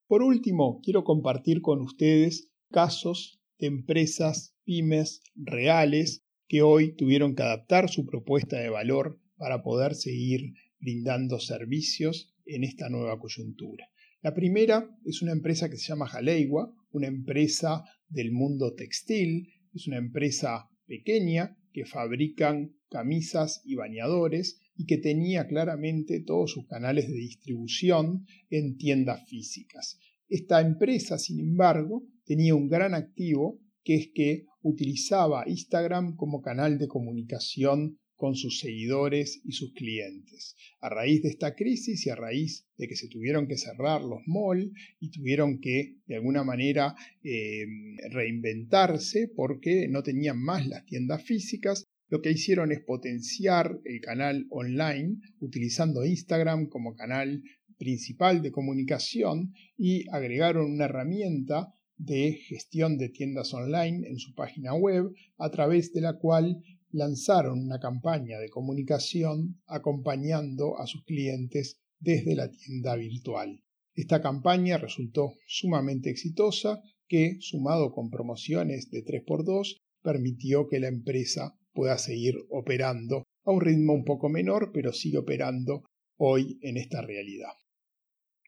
Por 0.06 0.22
último, 0.22 0.80
quiero 0.82 1.02
compartir 1.02 1.60
con 1.60 1.80
ustedes 1.80 2.50
casos 2.70 3.40
de 3.58 3.66
empresas, 3.66 4.54
pymes 4.64 5.22
reales 5.34 6.24
que 6.46 6.62
hoy 6.62 6.94
tuvieron 6.94 7.34
que 7.34 7.42
adaptar 7.42 7.90
su 7.90 8.06
propuesta 8.06 8.58
de 8.58 8.70
valor 8.70 9.20
para 9.36 9.62
poder 9.62 9.94
seguir 9.94 10.54
brindando 10.78 11.40
servicios 11.40 12.32
en 12.46 12.62
esta 12.62 12.88
nueva 12.88 13.18
coyuntura. 13.18 13.88
La 14.22 14.34
primera 14.34 14.88
es 15.04 15.20
una 15.20 15.32
empresa 15.32 15.68
que 15.68 15.76
se 15.76 15.88
llama 15.88 16.06
Jaleiwa, 16.06 16.72
una 16.90 17.08
empresa 17.08 17.84
del 18.08 18.32
mundo 18.32 18.74
textil, 18.74 19.52
es 19.74 19.86
una 19.88 19.98
empresa 19.98 20.70
pequeña 20.86 21.56
que 21.78 21.86
fabrican 21.86 22.74
camisas 22.90 23.62
y 23.64 23.76
bañadores 23.76 24.60
y 24.76 24.86
que 24.86 24.98
tenía 24.98 25.46
claramente 25.46 26.20
todos 26.20 26.50
sus 26.50 26.66
canales 26.66 27.06
de 27.06 27.14
distribución 27.14 28.26
en 28.50 28.76
tiendas 28.76 29.28
físicas. 29.28 30.00
Esta 30.28 30.60
empresa, 30.60 31.18
sin 31.18 31.38
embargo, 31.38 32.02
tenía 32.24 32.56
un 32.56 32.68
gran 32.68 32.94
activo 32.94 33.60
que 33.84 33.94
es 33.94 34.10
que 34.12 34.46
utilizaba 34.60 35.48
Instagram 35.48 36.16
como 36.16 36.42
canal 36.42 36.78
de 36.78 36.88
comunicación 36.88 38.00
con 38.18 38.34
sus 38.34 38.58
seguidores 38.58 39.40
y 39.44 39.52
sus 39.52 39.72
clientes. 39.72 40.56
A 40.80 40.88
raíz 40.88 41.22
de 41.22 41.28
esta 41.28 41.54
crisis 41.54 42.04
y 42.04 42.10
a 42.10 42.16
raíz 42.16 42.66
de 42.76 42.88
que 42.88 42.96
se 42.96 43.08
tuvieron 43.08 43.46
que 43.46 43.56
cerrar 43.56 44.02
los 44.02 44.20
malls 44.26 44.72
y 44.98 45.10
tuvieron 45.10 45.60
que 45.60 45.98
de 46.06 46.16
alguna 46.16 46.42
manera 46.42 46.96
eh, 47.22 47.64
reinventarse 48.10 49.30
porque 49.34 49.86
no 49.88 50.02
tenían 50.02 50.42
más 50.42 50.66
las 50.66 50.84
tiendas 50.84 51.22
físicas, 51.22 51.84
lo 52.08 52.20
que 52.20 52.32
hicieron 52.32 52.72
es 52.72 52.80
potenciar 52.80 53.78
el 53.84 54.00
canal 54.00 54.46
online 54.50 55.20
utilizando 55.38 56.04
Instagram 56.04 56.66
como 56.66 56.96
canal 56.96 57.40
principal 57.78 58.42
de 58.42 58.50
comunicación 58.50 59.54
y 59.76 60.08
agregaron 60.10 60.72
una 60.72 60.86
herramienta 60.86 61.72
de 61.98 62.32
gestión 62.32 62.98
de 62.98 63.10
tiendas 63.10 63.54
online 63.54 64.08
en 64.08 64.18
su 64.18 64.34
página 64.34 64.74
web 64.74 65.12
a 65.36 65.50
través 65.50 65.92
de 65.92 66.00
la 66.00 66.14
cual 66.14 66.62
lanzaron 66.90 67.60
una 67.60 67.78
campaña 67.78 68.38
de 68.38 68.48
comunicación 68.48 69.60
acompañando 69.66 70.78
a 70.78 70.86
sus 70.86 71.04
clientes 71.04 71.78
desde 72.00 72.34
la 72.34 72.50
tienda 72.50 72.96
virtual. 72.96 73.62
Esta 73.94 74.22
campaña 74.22 74.78
resultó 74.78 75.34
sumamente 75.46 76.10
exitosa 76.10 76.82
que, 77.08 77.36
sumado 77.40 77.92
con 77.92 78.10
promociones 78.10 78.90
de 78.90 79.04
3x2, 79.04 79.78
permitió 80.02 80.68
que 80.68 80.78
la 80.78 80.88
empresa 80.88 81.58
pueda 81.72 81.98
seguir 81.98 82.34
operando 82.50 83.24
a 83.44 83.52
un 83.52 83.60
ritmo 83.60 83.94
un 83.94 84.04
poco 84.04 84.28
menor, 84.28 84.70
pero 84.72 84.92
sigue 84.92 85.18
operando 85.18 85.84
hoy 86.16 86.58
en 86.62 86.76
esta 86.76 87.02
realidad. 87.02 87.52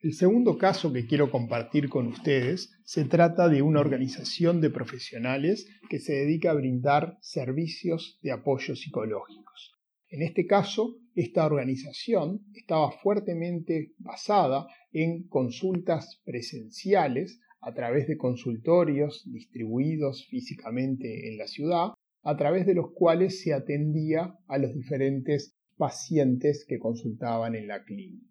El 0.03 0.13
segundo 0.13 0.57
caso 0.57 0.91
que 0.91 1.05
quiero 1.05 1.29
compartir 1.29 1.87
con 1.87 2.07
ustedes 2.07 2.73
se 2.83 3.05
trata 3.05 3.47
de 3.49 3.61
una 3.61 3.81
organización 3.81 4.59
de 4.59 4.71
profesionales 4.71 5.67
que 5.91 5.99
se 5.99 6.13
dedica 6.13 6.49
a 6.49 6.55
brindar 6.55 7.19
servicios 7.21 8.17
de 8.23 8.31
apoyo 8.31 8.75
psicológicos. 8.75 9.75
En 10.09 10.23
este 10.23 10.47
caso, 10.47 10.97
esta 11.13 11.45
organización 11.45 12.47
estaba 12.55 12.91
fuertemente 12.91 13.91
basada 13.99 14.65
en 14.91 15.27
consultas 15.27 16.19
presenciales 16.25 17.39
a 17.61 17.71
través 17.75 18.07
de 18.07 18.17
consultorios 18.17 19.23
distribuidos 19.31 20.25
físicamente 20.31 21.29
en 21.29 21.37
la 21.37 21.45
ciudad, 21.45 21.93
a 22.23 22.37
través 22.37 22.65
de 22.65 22.73
los 22.73 22.91
cuales 22.95 23.43
se 23.43 23.53
atendía 23.53 24.33
a 24.47 24.57
los 24.57 24.73
diferentes 24.73 25.53
pacientes 25.77 26.65
que 26.67 26.79
consultaban 26.79 27.53
en 27.53 27.67
la 27.67 27.83
clínica. 27.83 28.30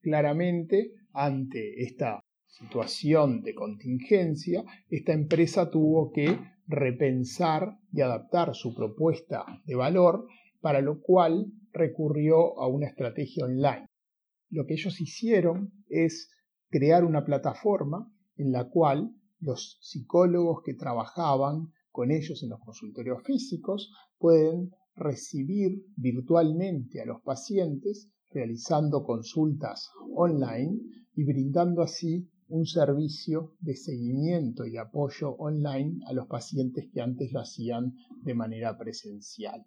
Claramente, 0.00 0.92
ante 1.12 1.82
esta 1.82 2.20
situación 2.46 3.42
de 3.42 3.54
contingencia, 3.54 4.64
esta 4.88 5.12
empresa 5.12 5.70
tuvo 5.70 6.10
que 6.12 6.38
repensar 6.66 7.78
y 7.92 8.00
adaptar 8.00 8.54
su 8.54 8.74
propuesta 8.74 9.44
de 9.64 9.74
valor, 9.74 10.26
para 10.60 10.80
lo 10.80 11.00
cual 11.00 11.46
recurrió 11.72 12.58
a 12.60 12.66
una 12.68 12.86
estrategia 12.86 13.44
online. 13.44 13.86
Lo 14.50 14.66
que 14.66 14.74
ellos 14.74 15.00
hicieron 15.00 15.72
es 15.88 16.30
crear 16.70 17.04
una 17.04 17.24
plataforma 17.24 18.10
en 18.36 18.52
la 18.52 18.68
cual 18.68 19.10
los 19.40 19.78
psicólogos 19.80 20.62
que 20.64 20.74
trabajaban 20.74 21.72
con 21.90 22.10
ellos 22.10 22.42
en 22.42 22.50
los 22.50 22.60
consultorios 22.60 23.22
físicos 23.24 23.92
pueden 24.18 24.70
recibir 24.94 25.84
virtualmente 25.96 27.00
a 27.00 27.06
los 27.06 27.22
pacientes 27.22 28.10
realizando 28.30 29.04
consultas 29.04 29.90
online 30.14 30.78
y 31.14 31.24
brindando 31.24 31.82
así 31.82 32.28
un 32.48 32.66
servicio 32.66 33.54
de 33.60 33.76
seguimiento 33.76 34.66
y 34.66 34.76
apoyo 34.76 35.30
online 35.32 36.00
a 36.06 36.12
los 36.12 36.26
pacientes 36.26 36.88
que 36.92 37.00
antes 37.00 37.32
lo 37.32 37.40
hacían 37.40 37.94
de 38.22 38.34
manera 38.34 38.76
presencial. 38.78 39.66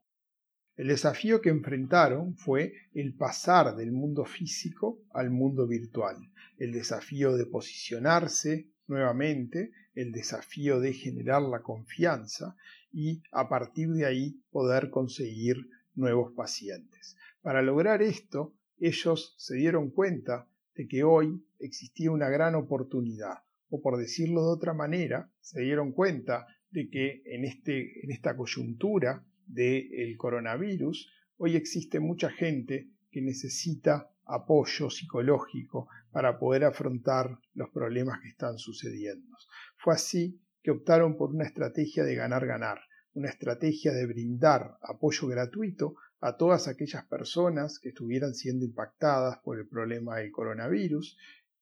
El 0.75 0.87
desafío 0.87 1.41
que 1.41 1.49
enfrentaron 1.49 2.35
fue 2.37 2.73
el 2.93 3.15
pasar 3.15 3.75
del 3.75 3.91
mundo 3.91 4.25
físico 4.25 5.03
al 5.13 5.29
mundo 5.29 5.67
virtual, 5.67 6.17
el 6.57 6.71
desafío 6.71 7.35
de 7.35 7.45
posicionarse 7.45 8.71
nuevamente, 8.87 9.71
el 9.93 10.11
desafío 10.11 10.79
de 10.79 10.93
generar 10.93 11.41
la 11.43 11.61
confianza 11.61 12.55
y 12.91 13.21
a 13.31 13.47
partir 13.47 13.89
de 13.89 14.05
ahí 14.05 14.41
poder 14.49 14.89
conseguir 14.89 15.57
nuevos 15.95 16.33
pacientes. 16.33 17.17
Para 17.41 17.61
lograr 17.61 18.01
esto, 18.01 18.53
ellos 18.79 19.35
se 19.37 19.55
dieron 19.55 19.91
cuenta 19.91 20.47
de 20.75 20.87
que 20.87 21.03
hoy 21.03 21.45
existía 21.59 22.11
una 22.11 22.29
gran 22.29 22.55
oportunidad, 22.55 23.39
o 23.69 23.81
por 23.81 23.97
decirlo 23.97 24.41
de 24.41 24.53
otra 24.53 24.73
manera, 24.73 25.31
se 25.39 25.61
dieron 25.61 25.91
cuenta 25.91 26.47
de 26.71 26.89
que 26.89 27.21
en, 27.25 27.45
este, 27.45 28.03
en 28.03 28.11
esta 28.11 28.35
coyuntura 28.35 29.25
del 29.45 30.15
coronavirus, 30.17 31.11
hoy 31.37 31.55
existe 31.55 31.99
mucha 31.99 32.29
gente 32.29 32.89
que 33.11 33.21
necesita 33.21 34.09
apoyo 34.25 34.89
psicológico 34.89 35.89
para 36.11 36.39
poder 36.39 36.63
afrontar 36.63 37.37
los 37.53 37.69
problemas 37.69 38.19
que 38.21 38.29
están 38.29 38.57
sucediendo. 38.57 39.37
Fue 39.77 39.93
así 39.93 40.39
que 40.63 40.71
optaron 40.71 41.17
por 41.17 41.31
una 41.31 41.45
estrategia 41.45 42.03
de 42.03 42.15
ganar-ganar, 42.15 42.79
una 43.13 43.29
estrategia 43.29 43.91
de 43.91 44.05
brindar 44.05 44.77
apoyo 44.81 45.27
gratuito 45.27 45.95
a 46.21 46.37
todas 46.37 46.67
aquellas 46.67 47.05
personas 47.05 47.79
que 47.79 47.89
estuvieran 47.89 48.33
siendo 48.33 48.63
impactadas 48.63 49.39
por 49.39 49.59
el 49.59 49.67
problema 49.67 50.17
del 50.17 50.31
coronavirus 50.31 51.17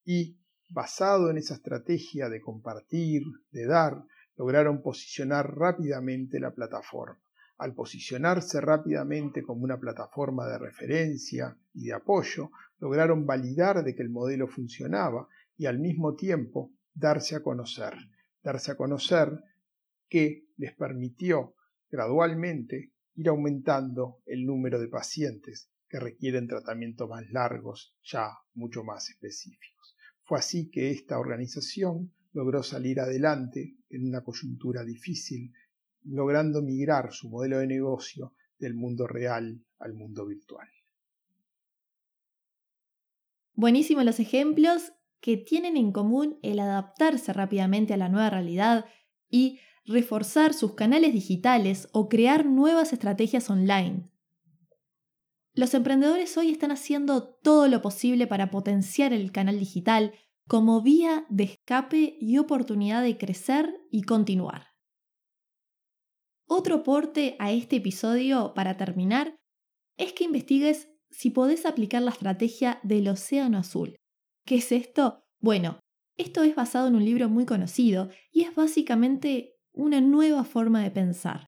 y, 0.06 0.38
basado 0.70 1.30
en 1.30 1.38
esa 1.38 1.56
estrategia 1.56 2.30
de 2.30 2.42
compartir, 2.42 3.24
de 3.52 3.66
dar, 3.66 4.04
lograron 4.38 4.82
posicionar 4.82 5.56
rápidamente 5.56 6.40
la 6.40 6.54
plataforma. 6.54 7.20
Al 7.58 7.74
posicionarse 7.74 8.62
rápidamente 8.62 9.44
como 9.44 9.64
una 9.64 9.78
plataforma 9.78 10.48
de 10.48 10.58
referencia 10.58 11.58
y 11.74 11.88
de 11.88 11.94
apoyo, 11.94 12.52
lograron 12.80 13.26
validar 13.26 13.84
de 13.84 13.96
que 13.96 14.02
el 14.02 14.10
modelo 14.10 14.48
funcionaba 14.48 15.28
y 15.58 15.66
al 15.66 15.80
mismo 15.80 16.16
tiempo 16.16 16.72
darse 16.94 17.36
a 17.36 17.44
conocer. 17.44 17.94
Darse 18.42 18.72
a 18.72 18.78
conocer 18.78 19.44
que 20.08 20.49
les 20.60 20.76
permitió 20.76 21.56
gradualmente 21.90 22.92
ir 23.16 23.30
aumentando 23.30 24.22
el 24.26 24.46
número 24.46 24.80
de 24.80 24.90
pacientes 24.90 25.72
que 25.88 26.00
requieren 26.00 26.48
tratamientos 26.48 27.10
más 27.10 27.28
largos, 27.32 27.96
ya 28.04 28.30
mucho 28.54 28.84
más 28.84 29.10
específicos. 29.10 29.96
Fue 30.24 30.38
así 30.38 30.70
que 30.70 30.92
esta 30.92 31.18
organización 31.18 32.14
logró 32.34 32.62
salir 32.62 33.00
adelante 33.00 33.78
en 33.90 34.06
una 34.06 34.22
coyuntura 34.22 34.84
difícil, 34.84 35.52
logrando 36.04 36.62
migrar 36.62 37.12
su 37.12 37.30
modelo 37.30 37.58
de 37.60 37.68
negocio 37.68 38.34
del 38.60 38.76
mundo 38.76 39.08
real 39.08 39.66
al 39.80 39.94
mundo 39.94 40.28
virtual. 40.28 40.68
Buenísimos 43.54 44.06
los 44.06 44.20
ejemplos 44.20 44.94
que 45.22 45.38
tienen 45.38 45.78
en 45.78 45.92
común 45.92 46.38
el 46.44 46.60
adaptarse 46.60 47.34
rápidamente 47.34 47.94
a 47.94 47.98
la 47.98 48.10
nueva 48.10 48.30
realidad 48.30 48.86
y 49.30 49.60
reforzar 49.90 50.54
sus 50.54 50.76
canales 50.76 51.14
digitales 51.14 51.90
o 51.92 52.10
crear 52.10 52.46
nuevas 52.46 52.94
estrategias 52.94 53.50
online. 53.50 54.08
Los 55.56 55.74
emprendedores 55.74 56.38
hoy 56.38 56.52
están 56.52 56.72
haciendo 56.72 57.24
todo 57.24 57.68
lo 57.68 57.82
posible 57.82 58.28
para 58.28 58.52
potenciar 58.52 59.14
el 59.14 59.32
canal 59.32 59.58
digital 59.58 60.14
como 60.48 60.82
vía 60.84 61.26
de 61.30 61.44
escape 61.46 62.18
y 62.22 62.38
oportunidad 62.38 63.02
de 63.02 63.18
crecer 63.18 63.82
y 63.92 64.04
continuar. 64.04 64.68
Otro 66.48 66.76
aporte 66.76 67.36
a 67.40 67.52
este 67.52 67.78
episodio 67.78 68.54
para 68.54 68.78
terminar 68.78 69.36
es 69.98 70.14
que 70.14 70.24
investigues 70.24 70.92
si 71.10 71.32
podés 71.32 71.66
aplicar 71.66 72.04
la 72.04 72.12
estrategia 72.12 72.80
del 72.84 73.08
océano 73.08 73.58
azul. 73.58 73.96
¿Qué 74.46 74.58
es 74.58 74.72
esto? 74.72 75.24
Bueno, 75.40 75.80
esto 76.16 76.44
es 76.44 76.56
basado 76.56 76.88
en 76.88 76.96
un 76.96 77.06
libro 77.06 77.28
muy 77.28 77.46
conocido 77.46 78.10
y 78.32 78.44
es 78.44 78.54
básicamente 78.54 79.59
una 79.80 80.02
nueva 80.02 80.44
forma 80.44 80.84
de 80.84 80.92
pensar. 80.92 81.46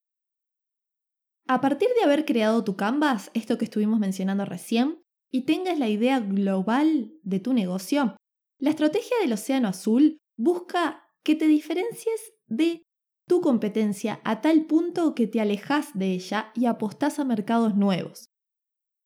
A 1.47 1.61
partir 1.61 1.89
de 1.95 2.03
haber 2.03 2.25
creado 2.25 2.63
tu 2.63 2.75
Canvas, 2.75 3.31
esto 3.33 3.57
que 3.57 3.65
estuvimos 3.65 3.99
mencionando 3.99 4.45
recién, 4.45 5.01
y 5.31 5.45
tengas 5.45 5.79
la 5.79 5.89
idea 5.89 6.19
global 6.19 7.13
de 7.23 7.39
tu 7.39 7.53
negocio, 7.53 8.15
la 8.59 8.69
estrategia 8.69 9.17
del 9.21 9.33
océano 9.33 9.67
azul 9.67 10.17
busca 10.37 11.03
que 11.23 11.35
te 11.35 11.47
diferencies 11.47 12.33
de 12.47 12.83
tu 13.27 13.41
competencia 13.41 14.19
a 14.23 14.41
tal 14.41 14.65
punto 14.65 15.15
que 15.15 15.27
te 15.27 15.39
alejas 15.39 15.89
de 15.93 16.11
ella 16.11 16.51
y 16.55 16.65
apostás 16.65 17.19
a 17.19 17.23
mercados 17.23 17.75
nuevos 17.75 18.31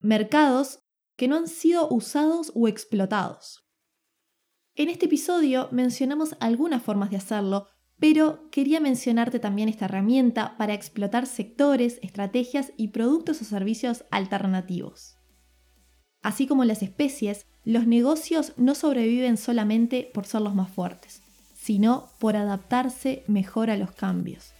mercados 0.05 0.79
que 1.17 1.27
no 1.27 1.35
han 1.35 1.47
sido 1.47 1.89
usados 1.89 2.51
o 2.55 2.67
explotados. 2.67 3.65
En 4.75 4.89
este 4.89 5.05
episodio 5.05 5.69
mencionamos 5.71 6.35
algunas 6.39 6.83
formas 6.83 7.09
de 7.09 7.17
hacerlo, 7.17 7.67
pero 7.99 8.49
quería 8.51 8.79
mencionarte 8.79 9.39
también 9.39 9.69
esta 9.69 9.85
herramienta 9.85 10.57
para 10.57 10.73
explotar 10.73 11.27
sectores, 11.27 11.99
estrategias 12.01 12.73
y 12.77 12.89
productos 12.89 13.41
o 13.41 13.45
servicios 13.45 14.03
alternativos. 14.11 15.17
Así 16.21 16.47
como 16.47 16.65
las 16.65 16.81
especies, 16.81 17.45
los 17.63 17.87
negocios 17.87 18.53
no 18.57 18.75
sobreviven 18.75 19.37
solamente 19.37 20.09
por 20.13 20.25
ser 20.25 20.41
los 20.41 20.55
más 20.55 20.71
fuertes, 20.71 21.21
sino 21.55 22.09
por 22.19 22.35
adaptarse 22.35 23.23
mejor 23.27 23.69
a 23.69 23.77
los 23.77 23.91
cambios. 23.91 24.51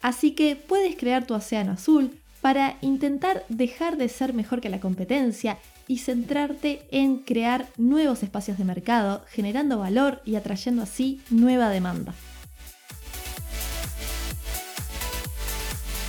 Así 0.00 0.32
que 0.32 0.56
puedes 0.56 0.96
crear 0.96 1.26
tu 1.26 1.34
océano 1.34 1.72
azul, 1.72 2.18
para 2.42 2.76
intentar 2.80 3.44
dejar 3.48 3.96
de 3.96 4.08
ser 4.08 4.34
mejor 4.34 4.60
que 4.60 4.68
la 4.68 4.80
competencia 4.80 5.58
y 5.88 5.98
centrarte 5.98 6.86
en 6.90 7.18
crear 7.18 7.68
nuevos 7.76 8.22
espacios 8.22 8.58
de 8.58 8.64
mercado, 8.64 9.24
generando 9.28 9.78
valor 9.78 10.22
y 10.24 10.36
atrayendo 10.36 10.82
así 10.82 11.20
nueva 11.30 11.70
demanda. 11.70 12.14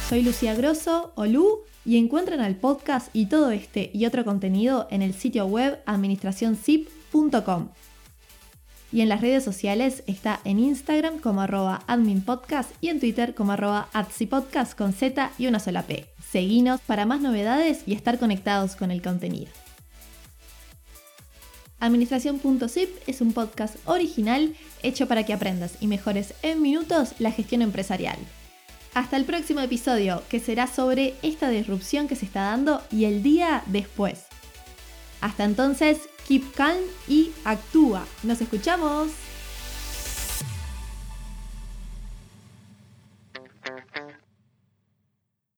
Soy 0.09 0.21
Lucía 0.21 0.53
Grosso, 0.53 1.11
o 1.15 1.25
y 1.85 1.97
encuentran 1.97 2.41
el 2.41 2.55
podcast 2.55 3.09
y 3.13 3.25
todo 3.25 3.51
este 3.51 3.89
y 3.93 4.05
otro 4.05 4.23
contenido 4.23 4.87
en 4.91 5.01
el 5.01 5.13
sitio 5.13 5.45
web 5.45 5.81
administracionzip.com. 5.85 7.69
Y 8.91 9.01
en 9.01 9.09
las 9.09 9.21
redes 9.21 9.43
sociales 9.43 10.03
está 10.05 10.39
en 10.45 10.59
Instagram 10.59 11.17
como 11.17 11.41
arroba 11.41 11.81
adminpodcast 11.87 12.71
y 12.79 12.89
en 12.89 12.99
Twitter 12.99 13.33
como 13.33 13.53
arroba 13.53 13.89
adsipodcast 13.91 14.77
con 14.77 14.93
Z 14.93 15.31
y 15.39 15.47
una 15.47 15.59
sola 15.59 15.81
P. 15.81 16.05
Seguinos 16.29 16.79
para 16.81 17.07
más 17.07 17.19
novedades 17.19 17.81
y 17.87 17.93
estar 17.93 18.19
conectados 18.19 18.75
con 18.75 18.91
el 18.91 19.01
contenido. 19.01 19.51
Administración.zip 21.83 22.89
es 23.07 23.19
un 23.19 23.33
podcast 23.33 23.75
original 23.83 24.55
hecho 24.83 25.05
para 25.05 25.25
que 25.25 25.33
aprendas 25.33 25.75
y 25.81 25.87
mejores 25.87 26.33
en 26.41 26.61
minutos 26.61 27.09
la 27.19 27.29
gestión 27.29 27.61
empresarial. 27.61 28.15
Hasta 28.93 29.17
el 29.17 29.25
próximo 29.25 29.59
episodio, 29.59 30.23
que 30.29 30.39
será 30.39 30.67
sobre 30.67 31.15
esta 31.23 31.49
disrupción 31.49 32.07
que 32.07 32.15
se 32.15 32.25
está 32.25 32.43
dando 32.43 32.81
y 32.89 33.03
el 33.03 33.21
día 33.21 33.63
después. 33.65 34.27
Hasta 35.19 35.43
entonces, 35.43 35.97
keep 36.25 36.53
calm 36.53 36.79
y 37.09 37.31
actúa. 37.43 38.05
Nos 38.23 38.39
escuchamos. 38.39 39.09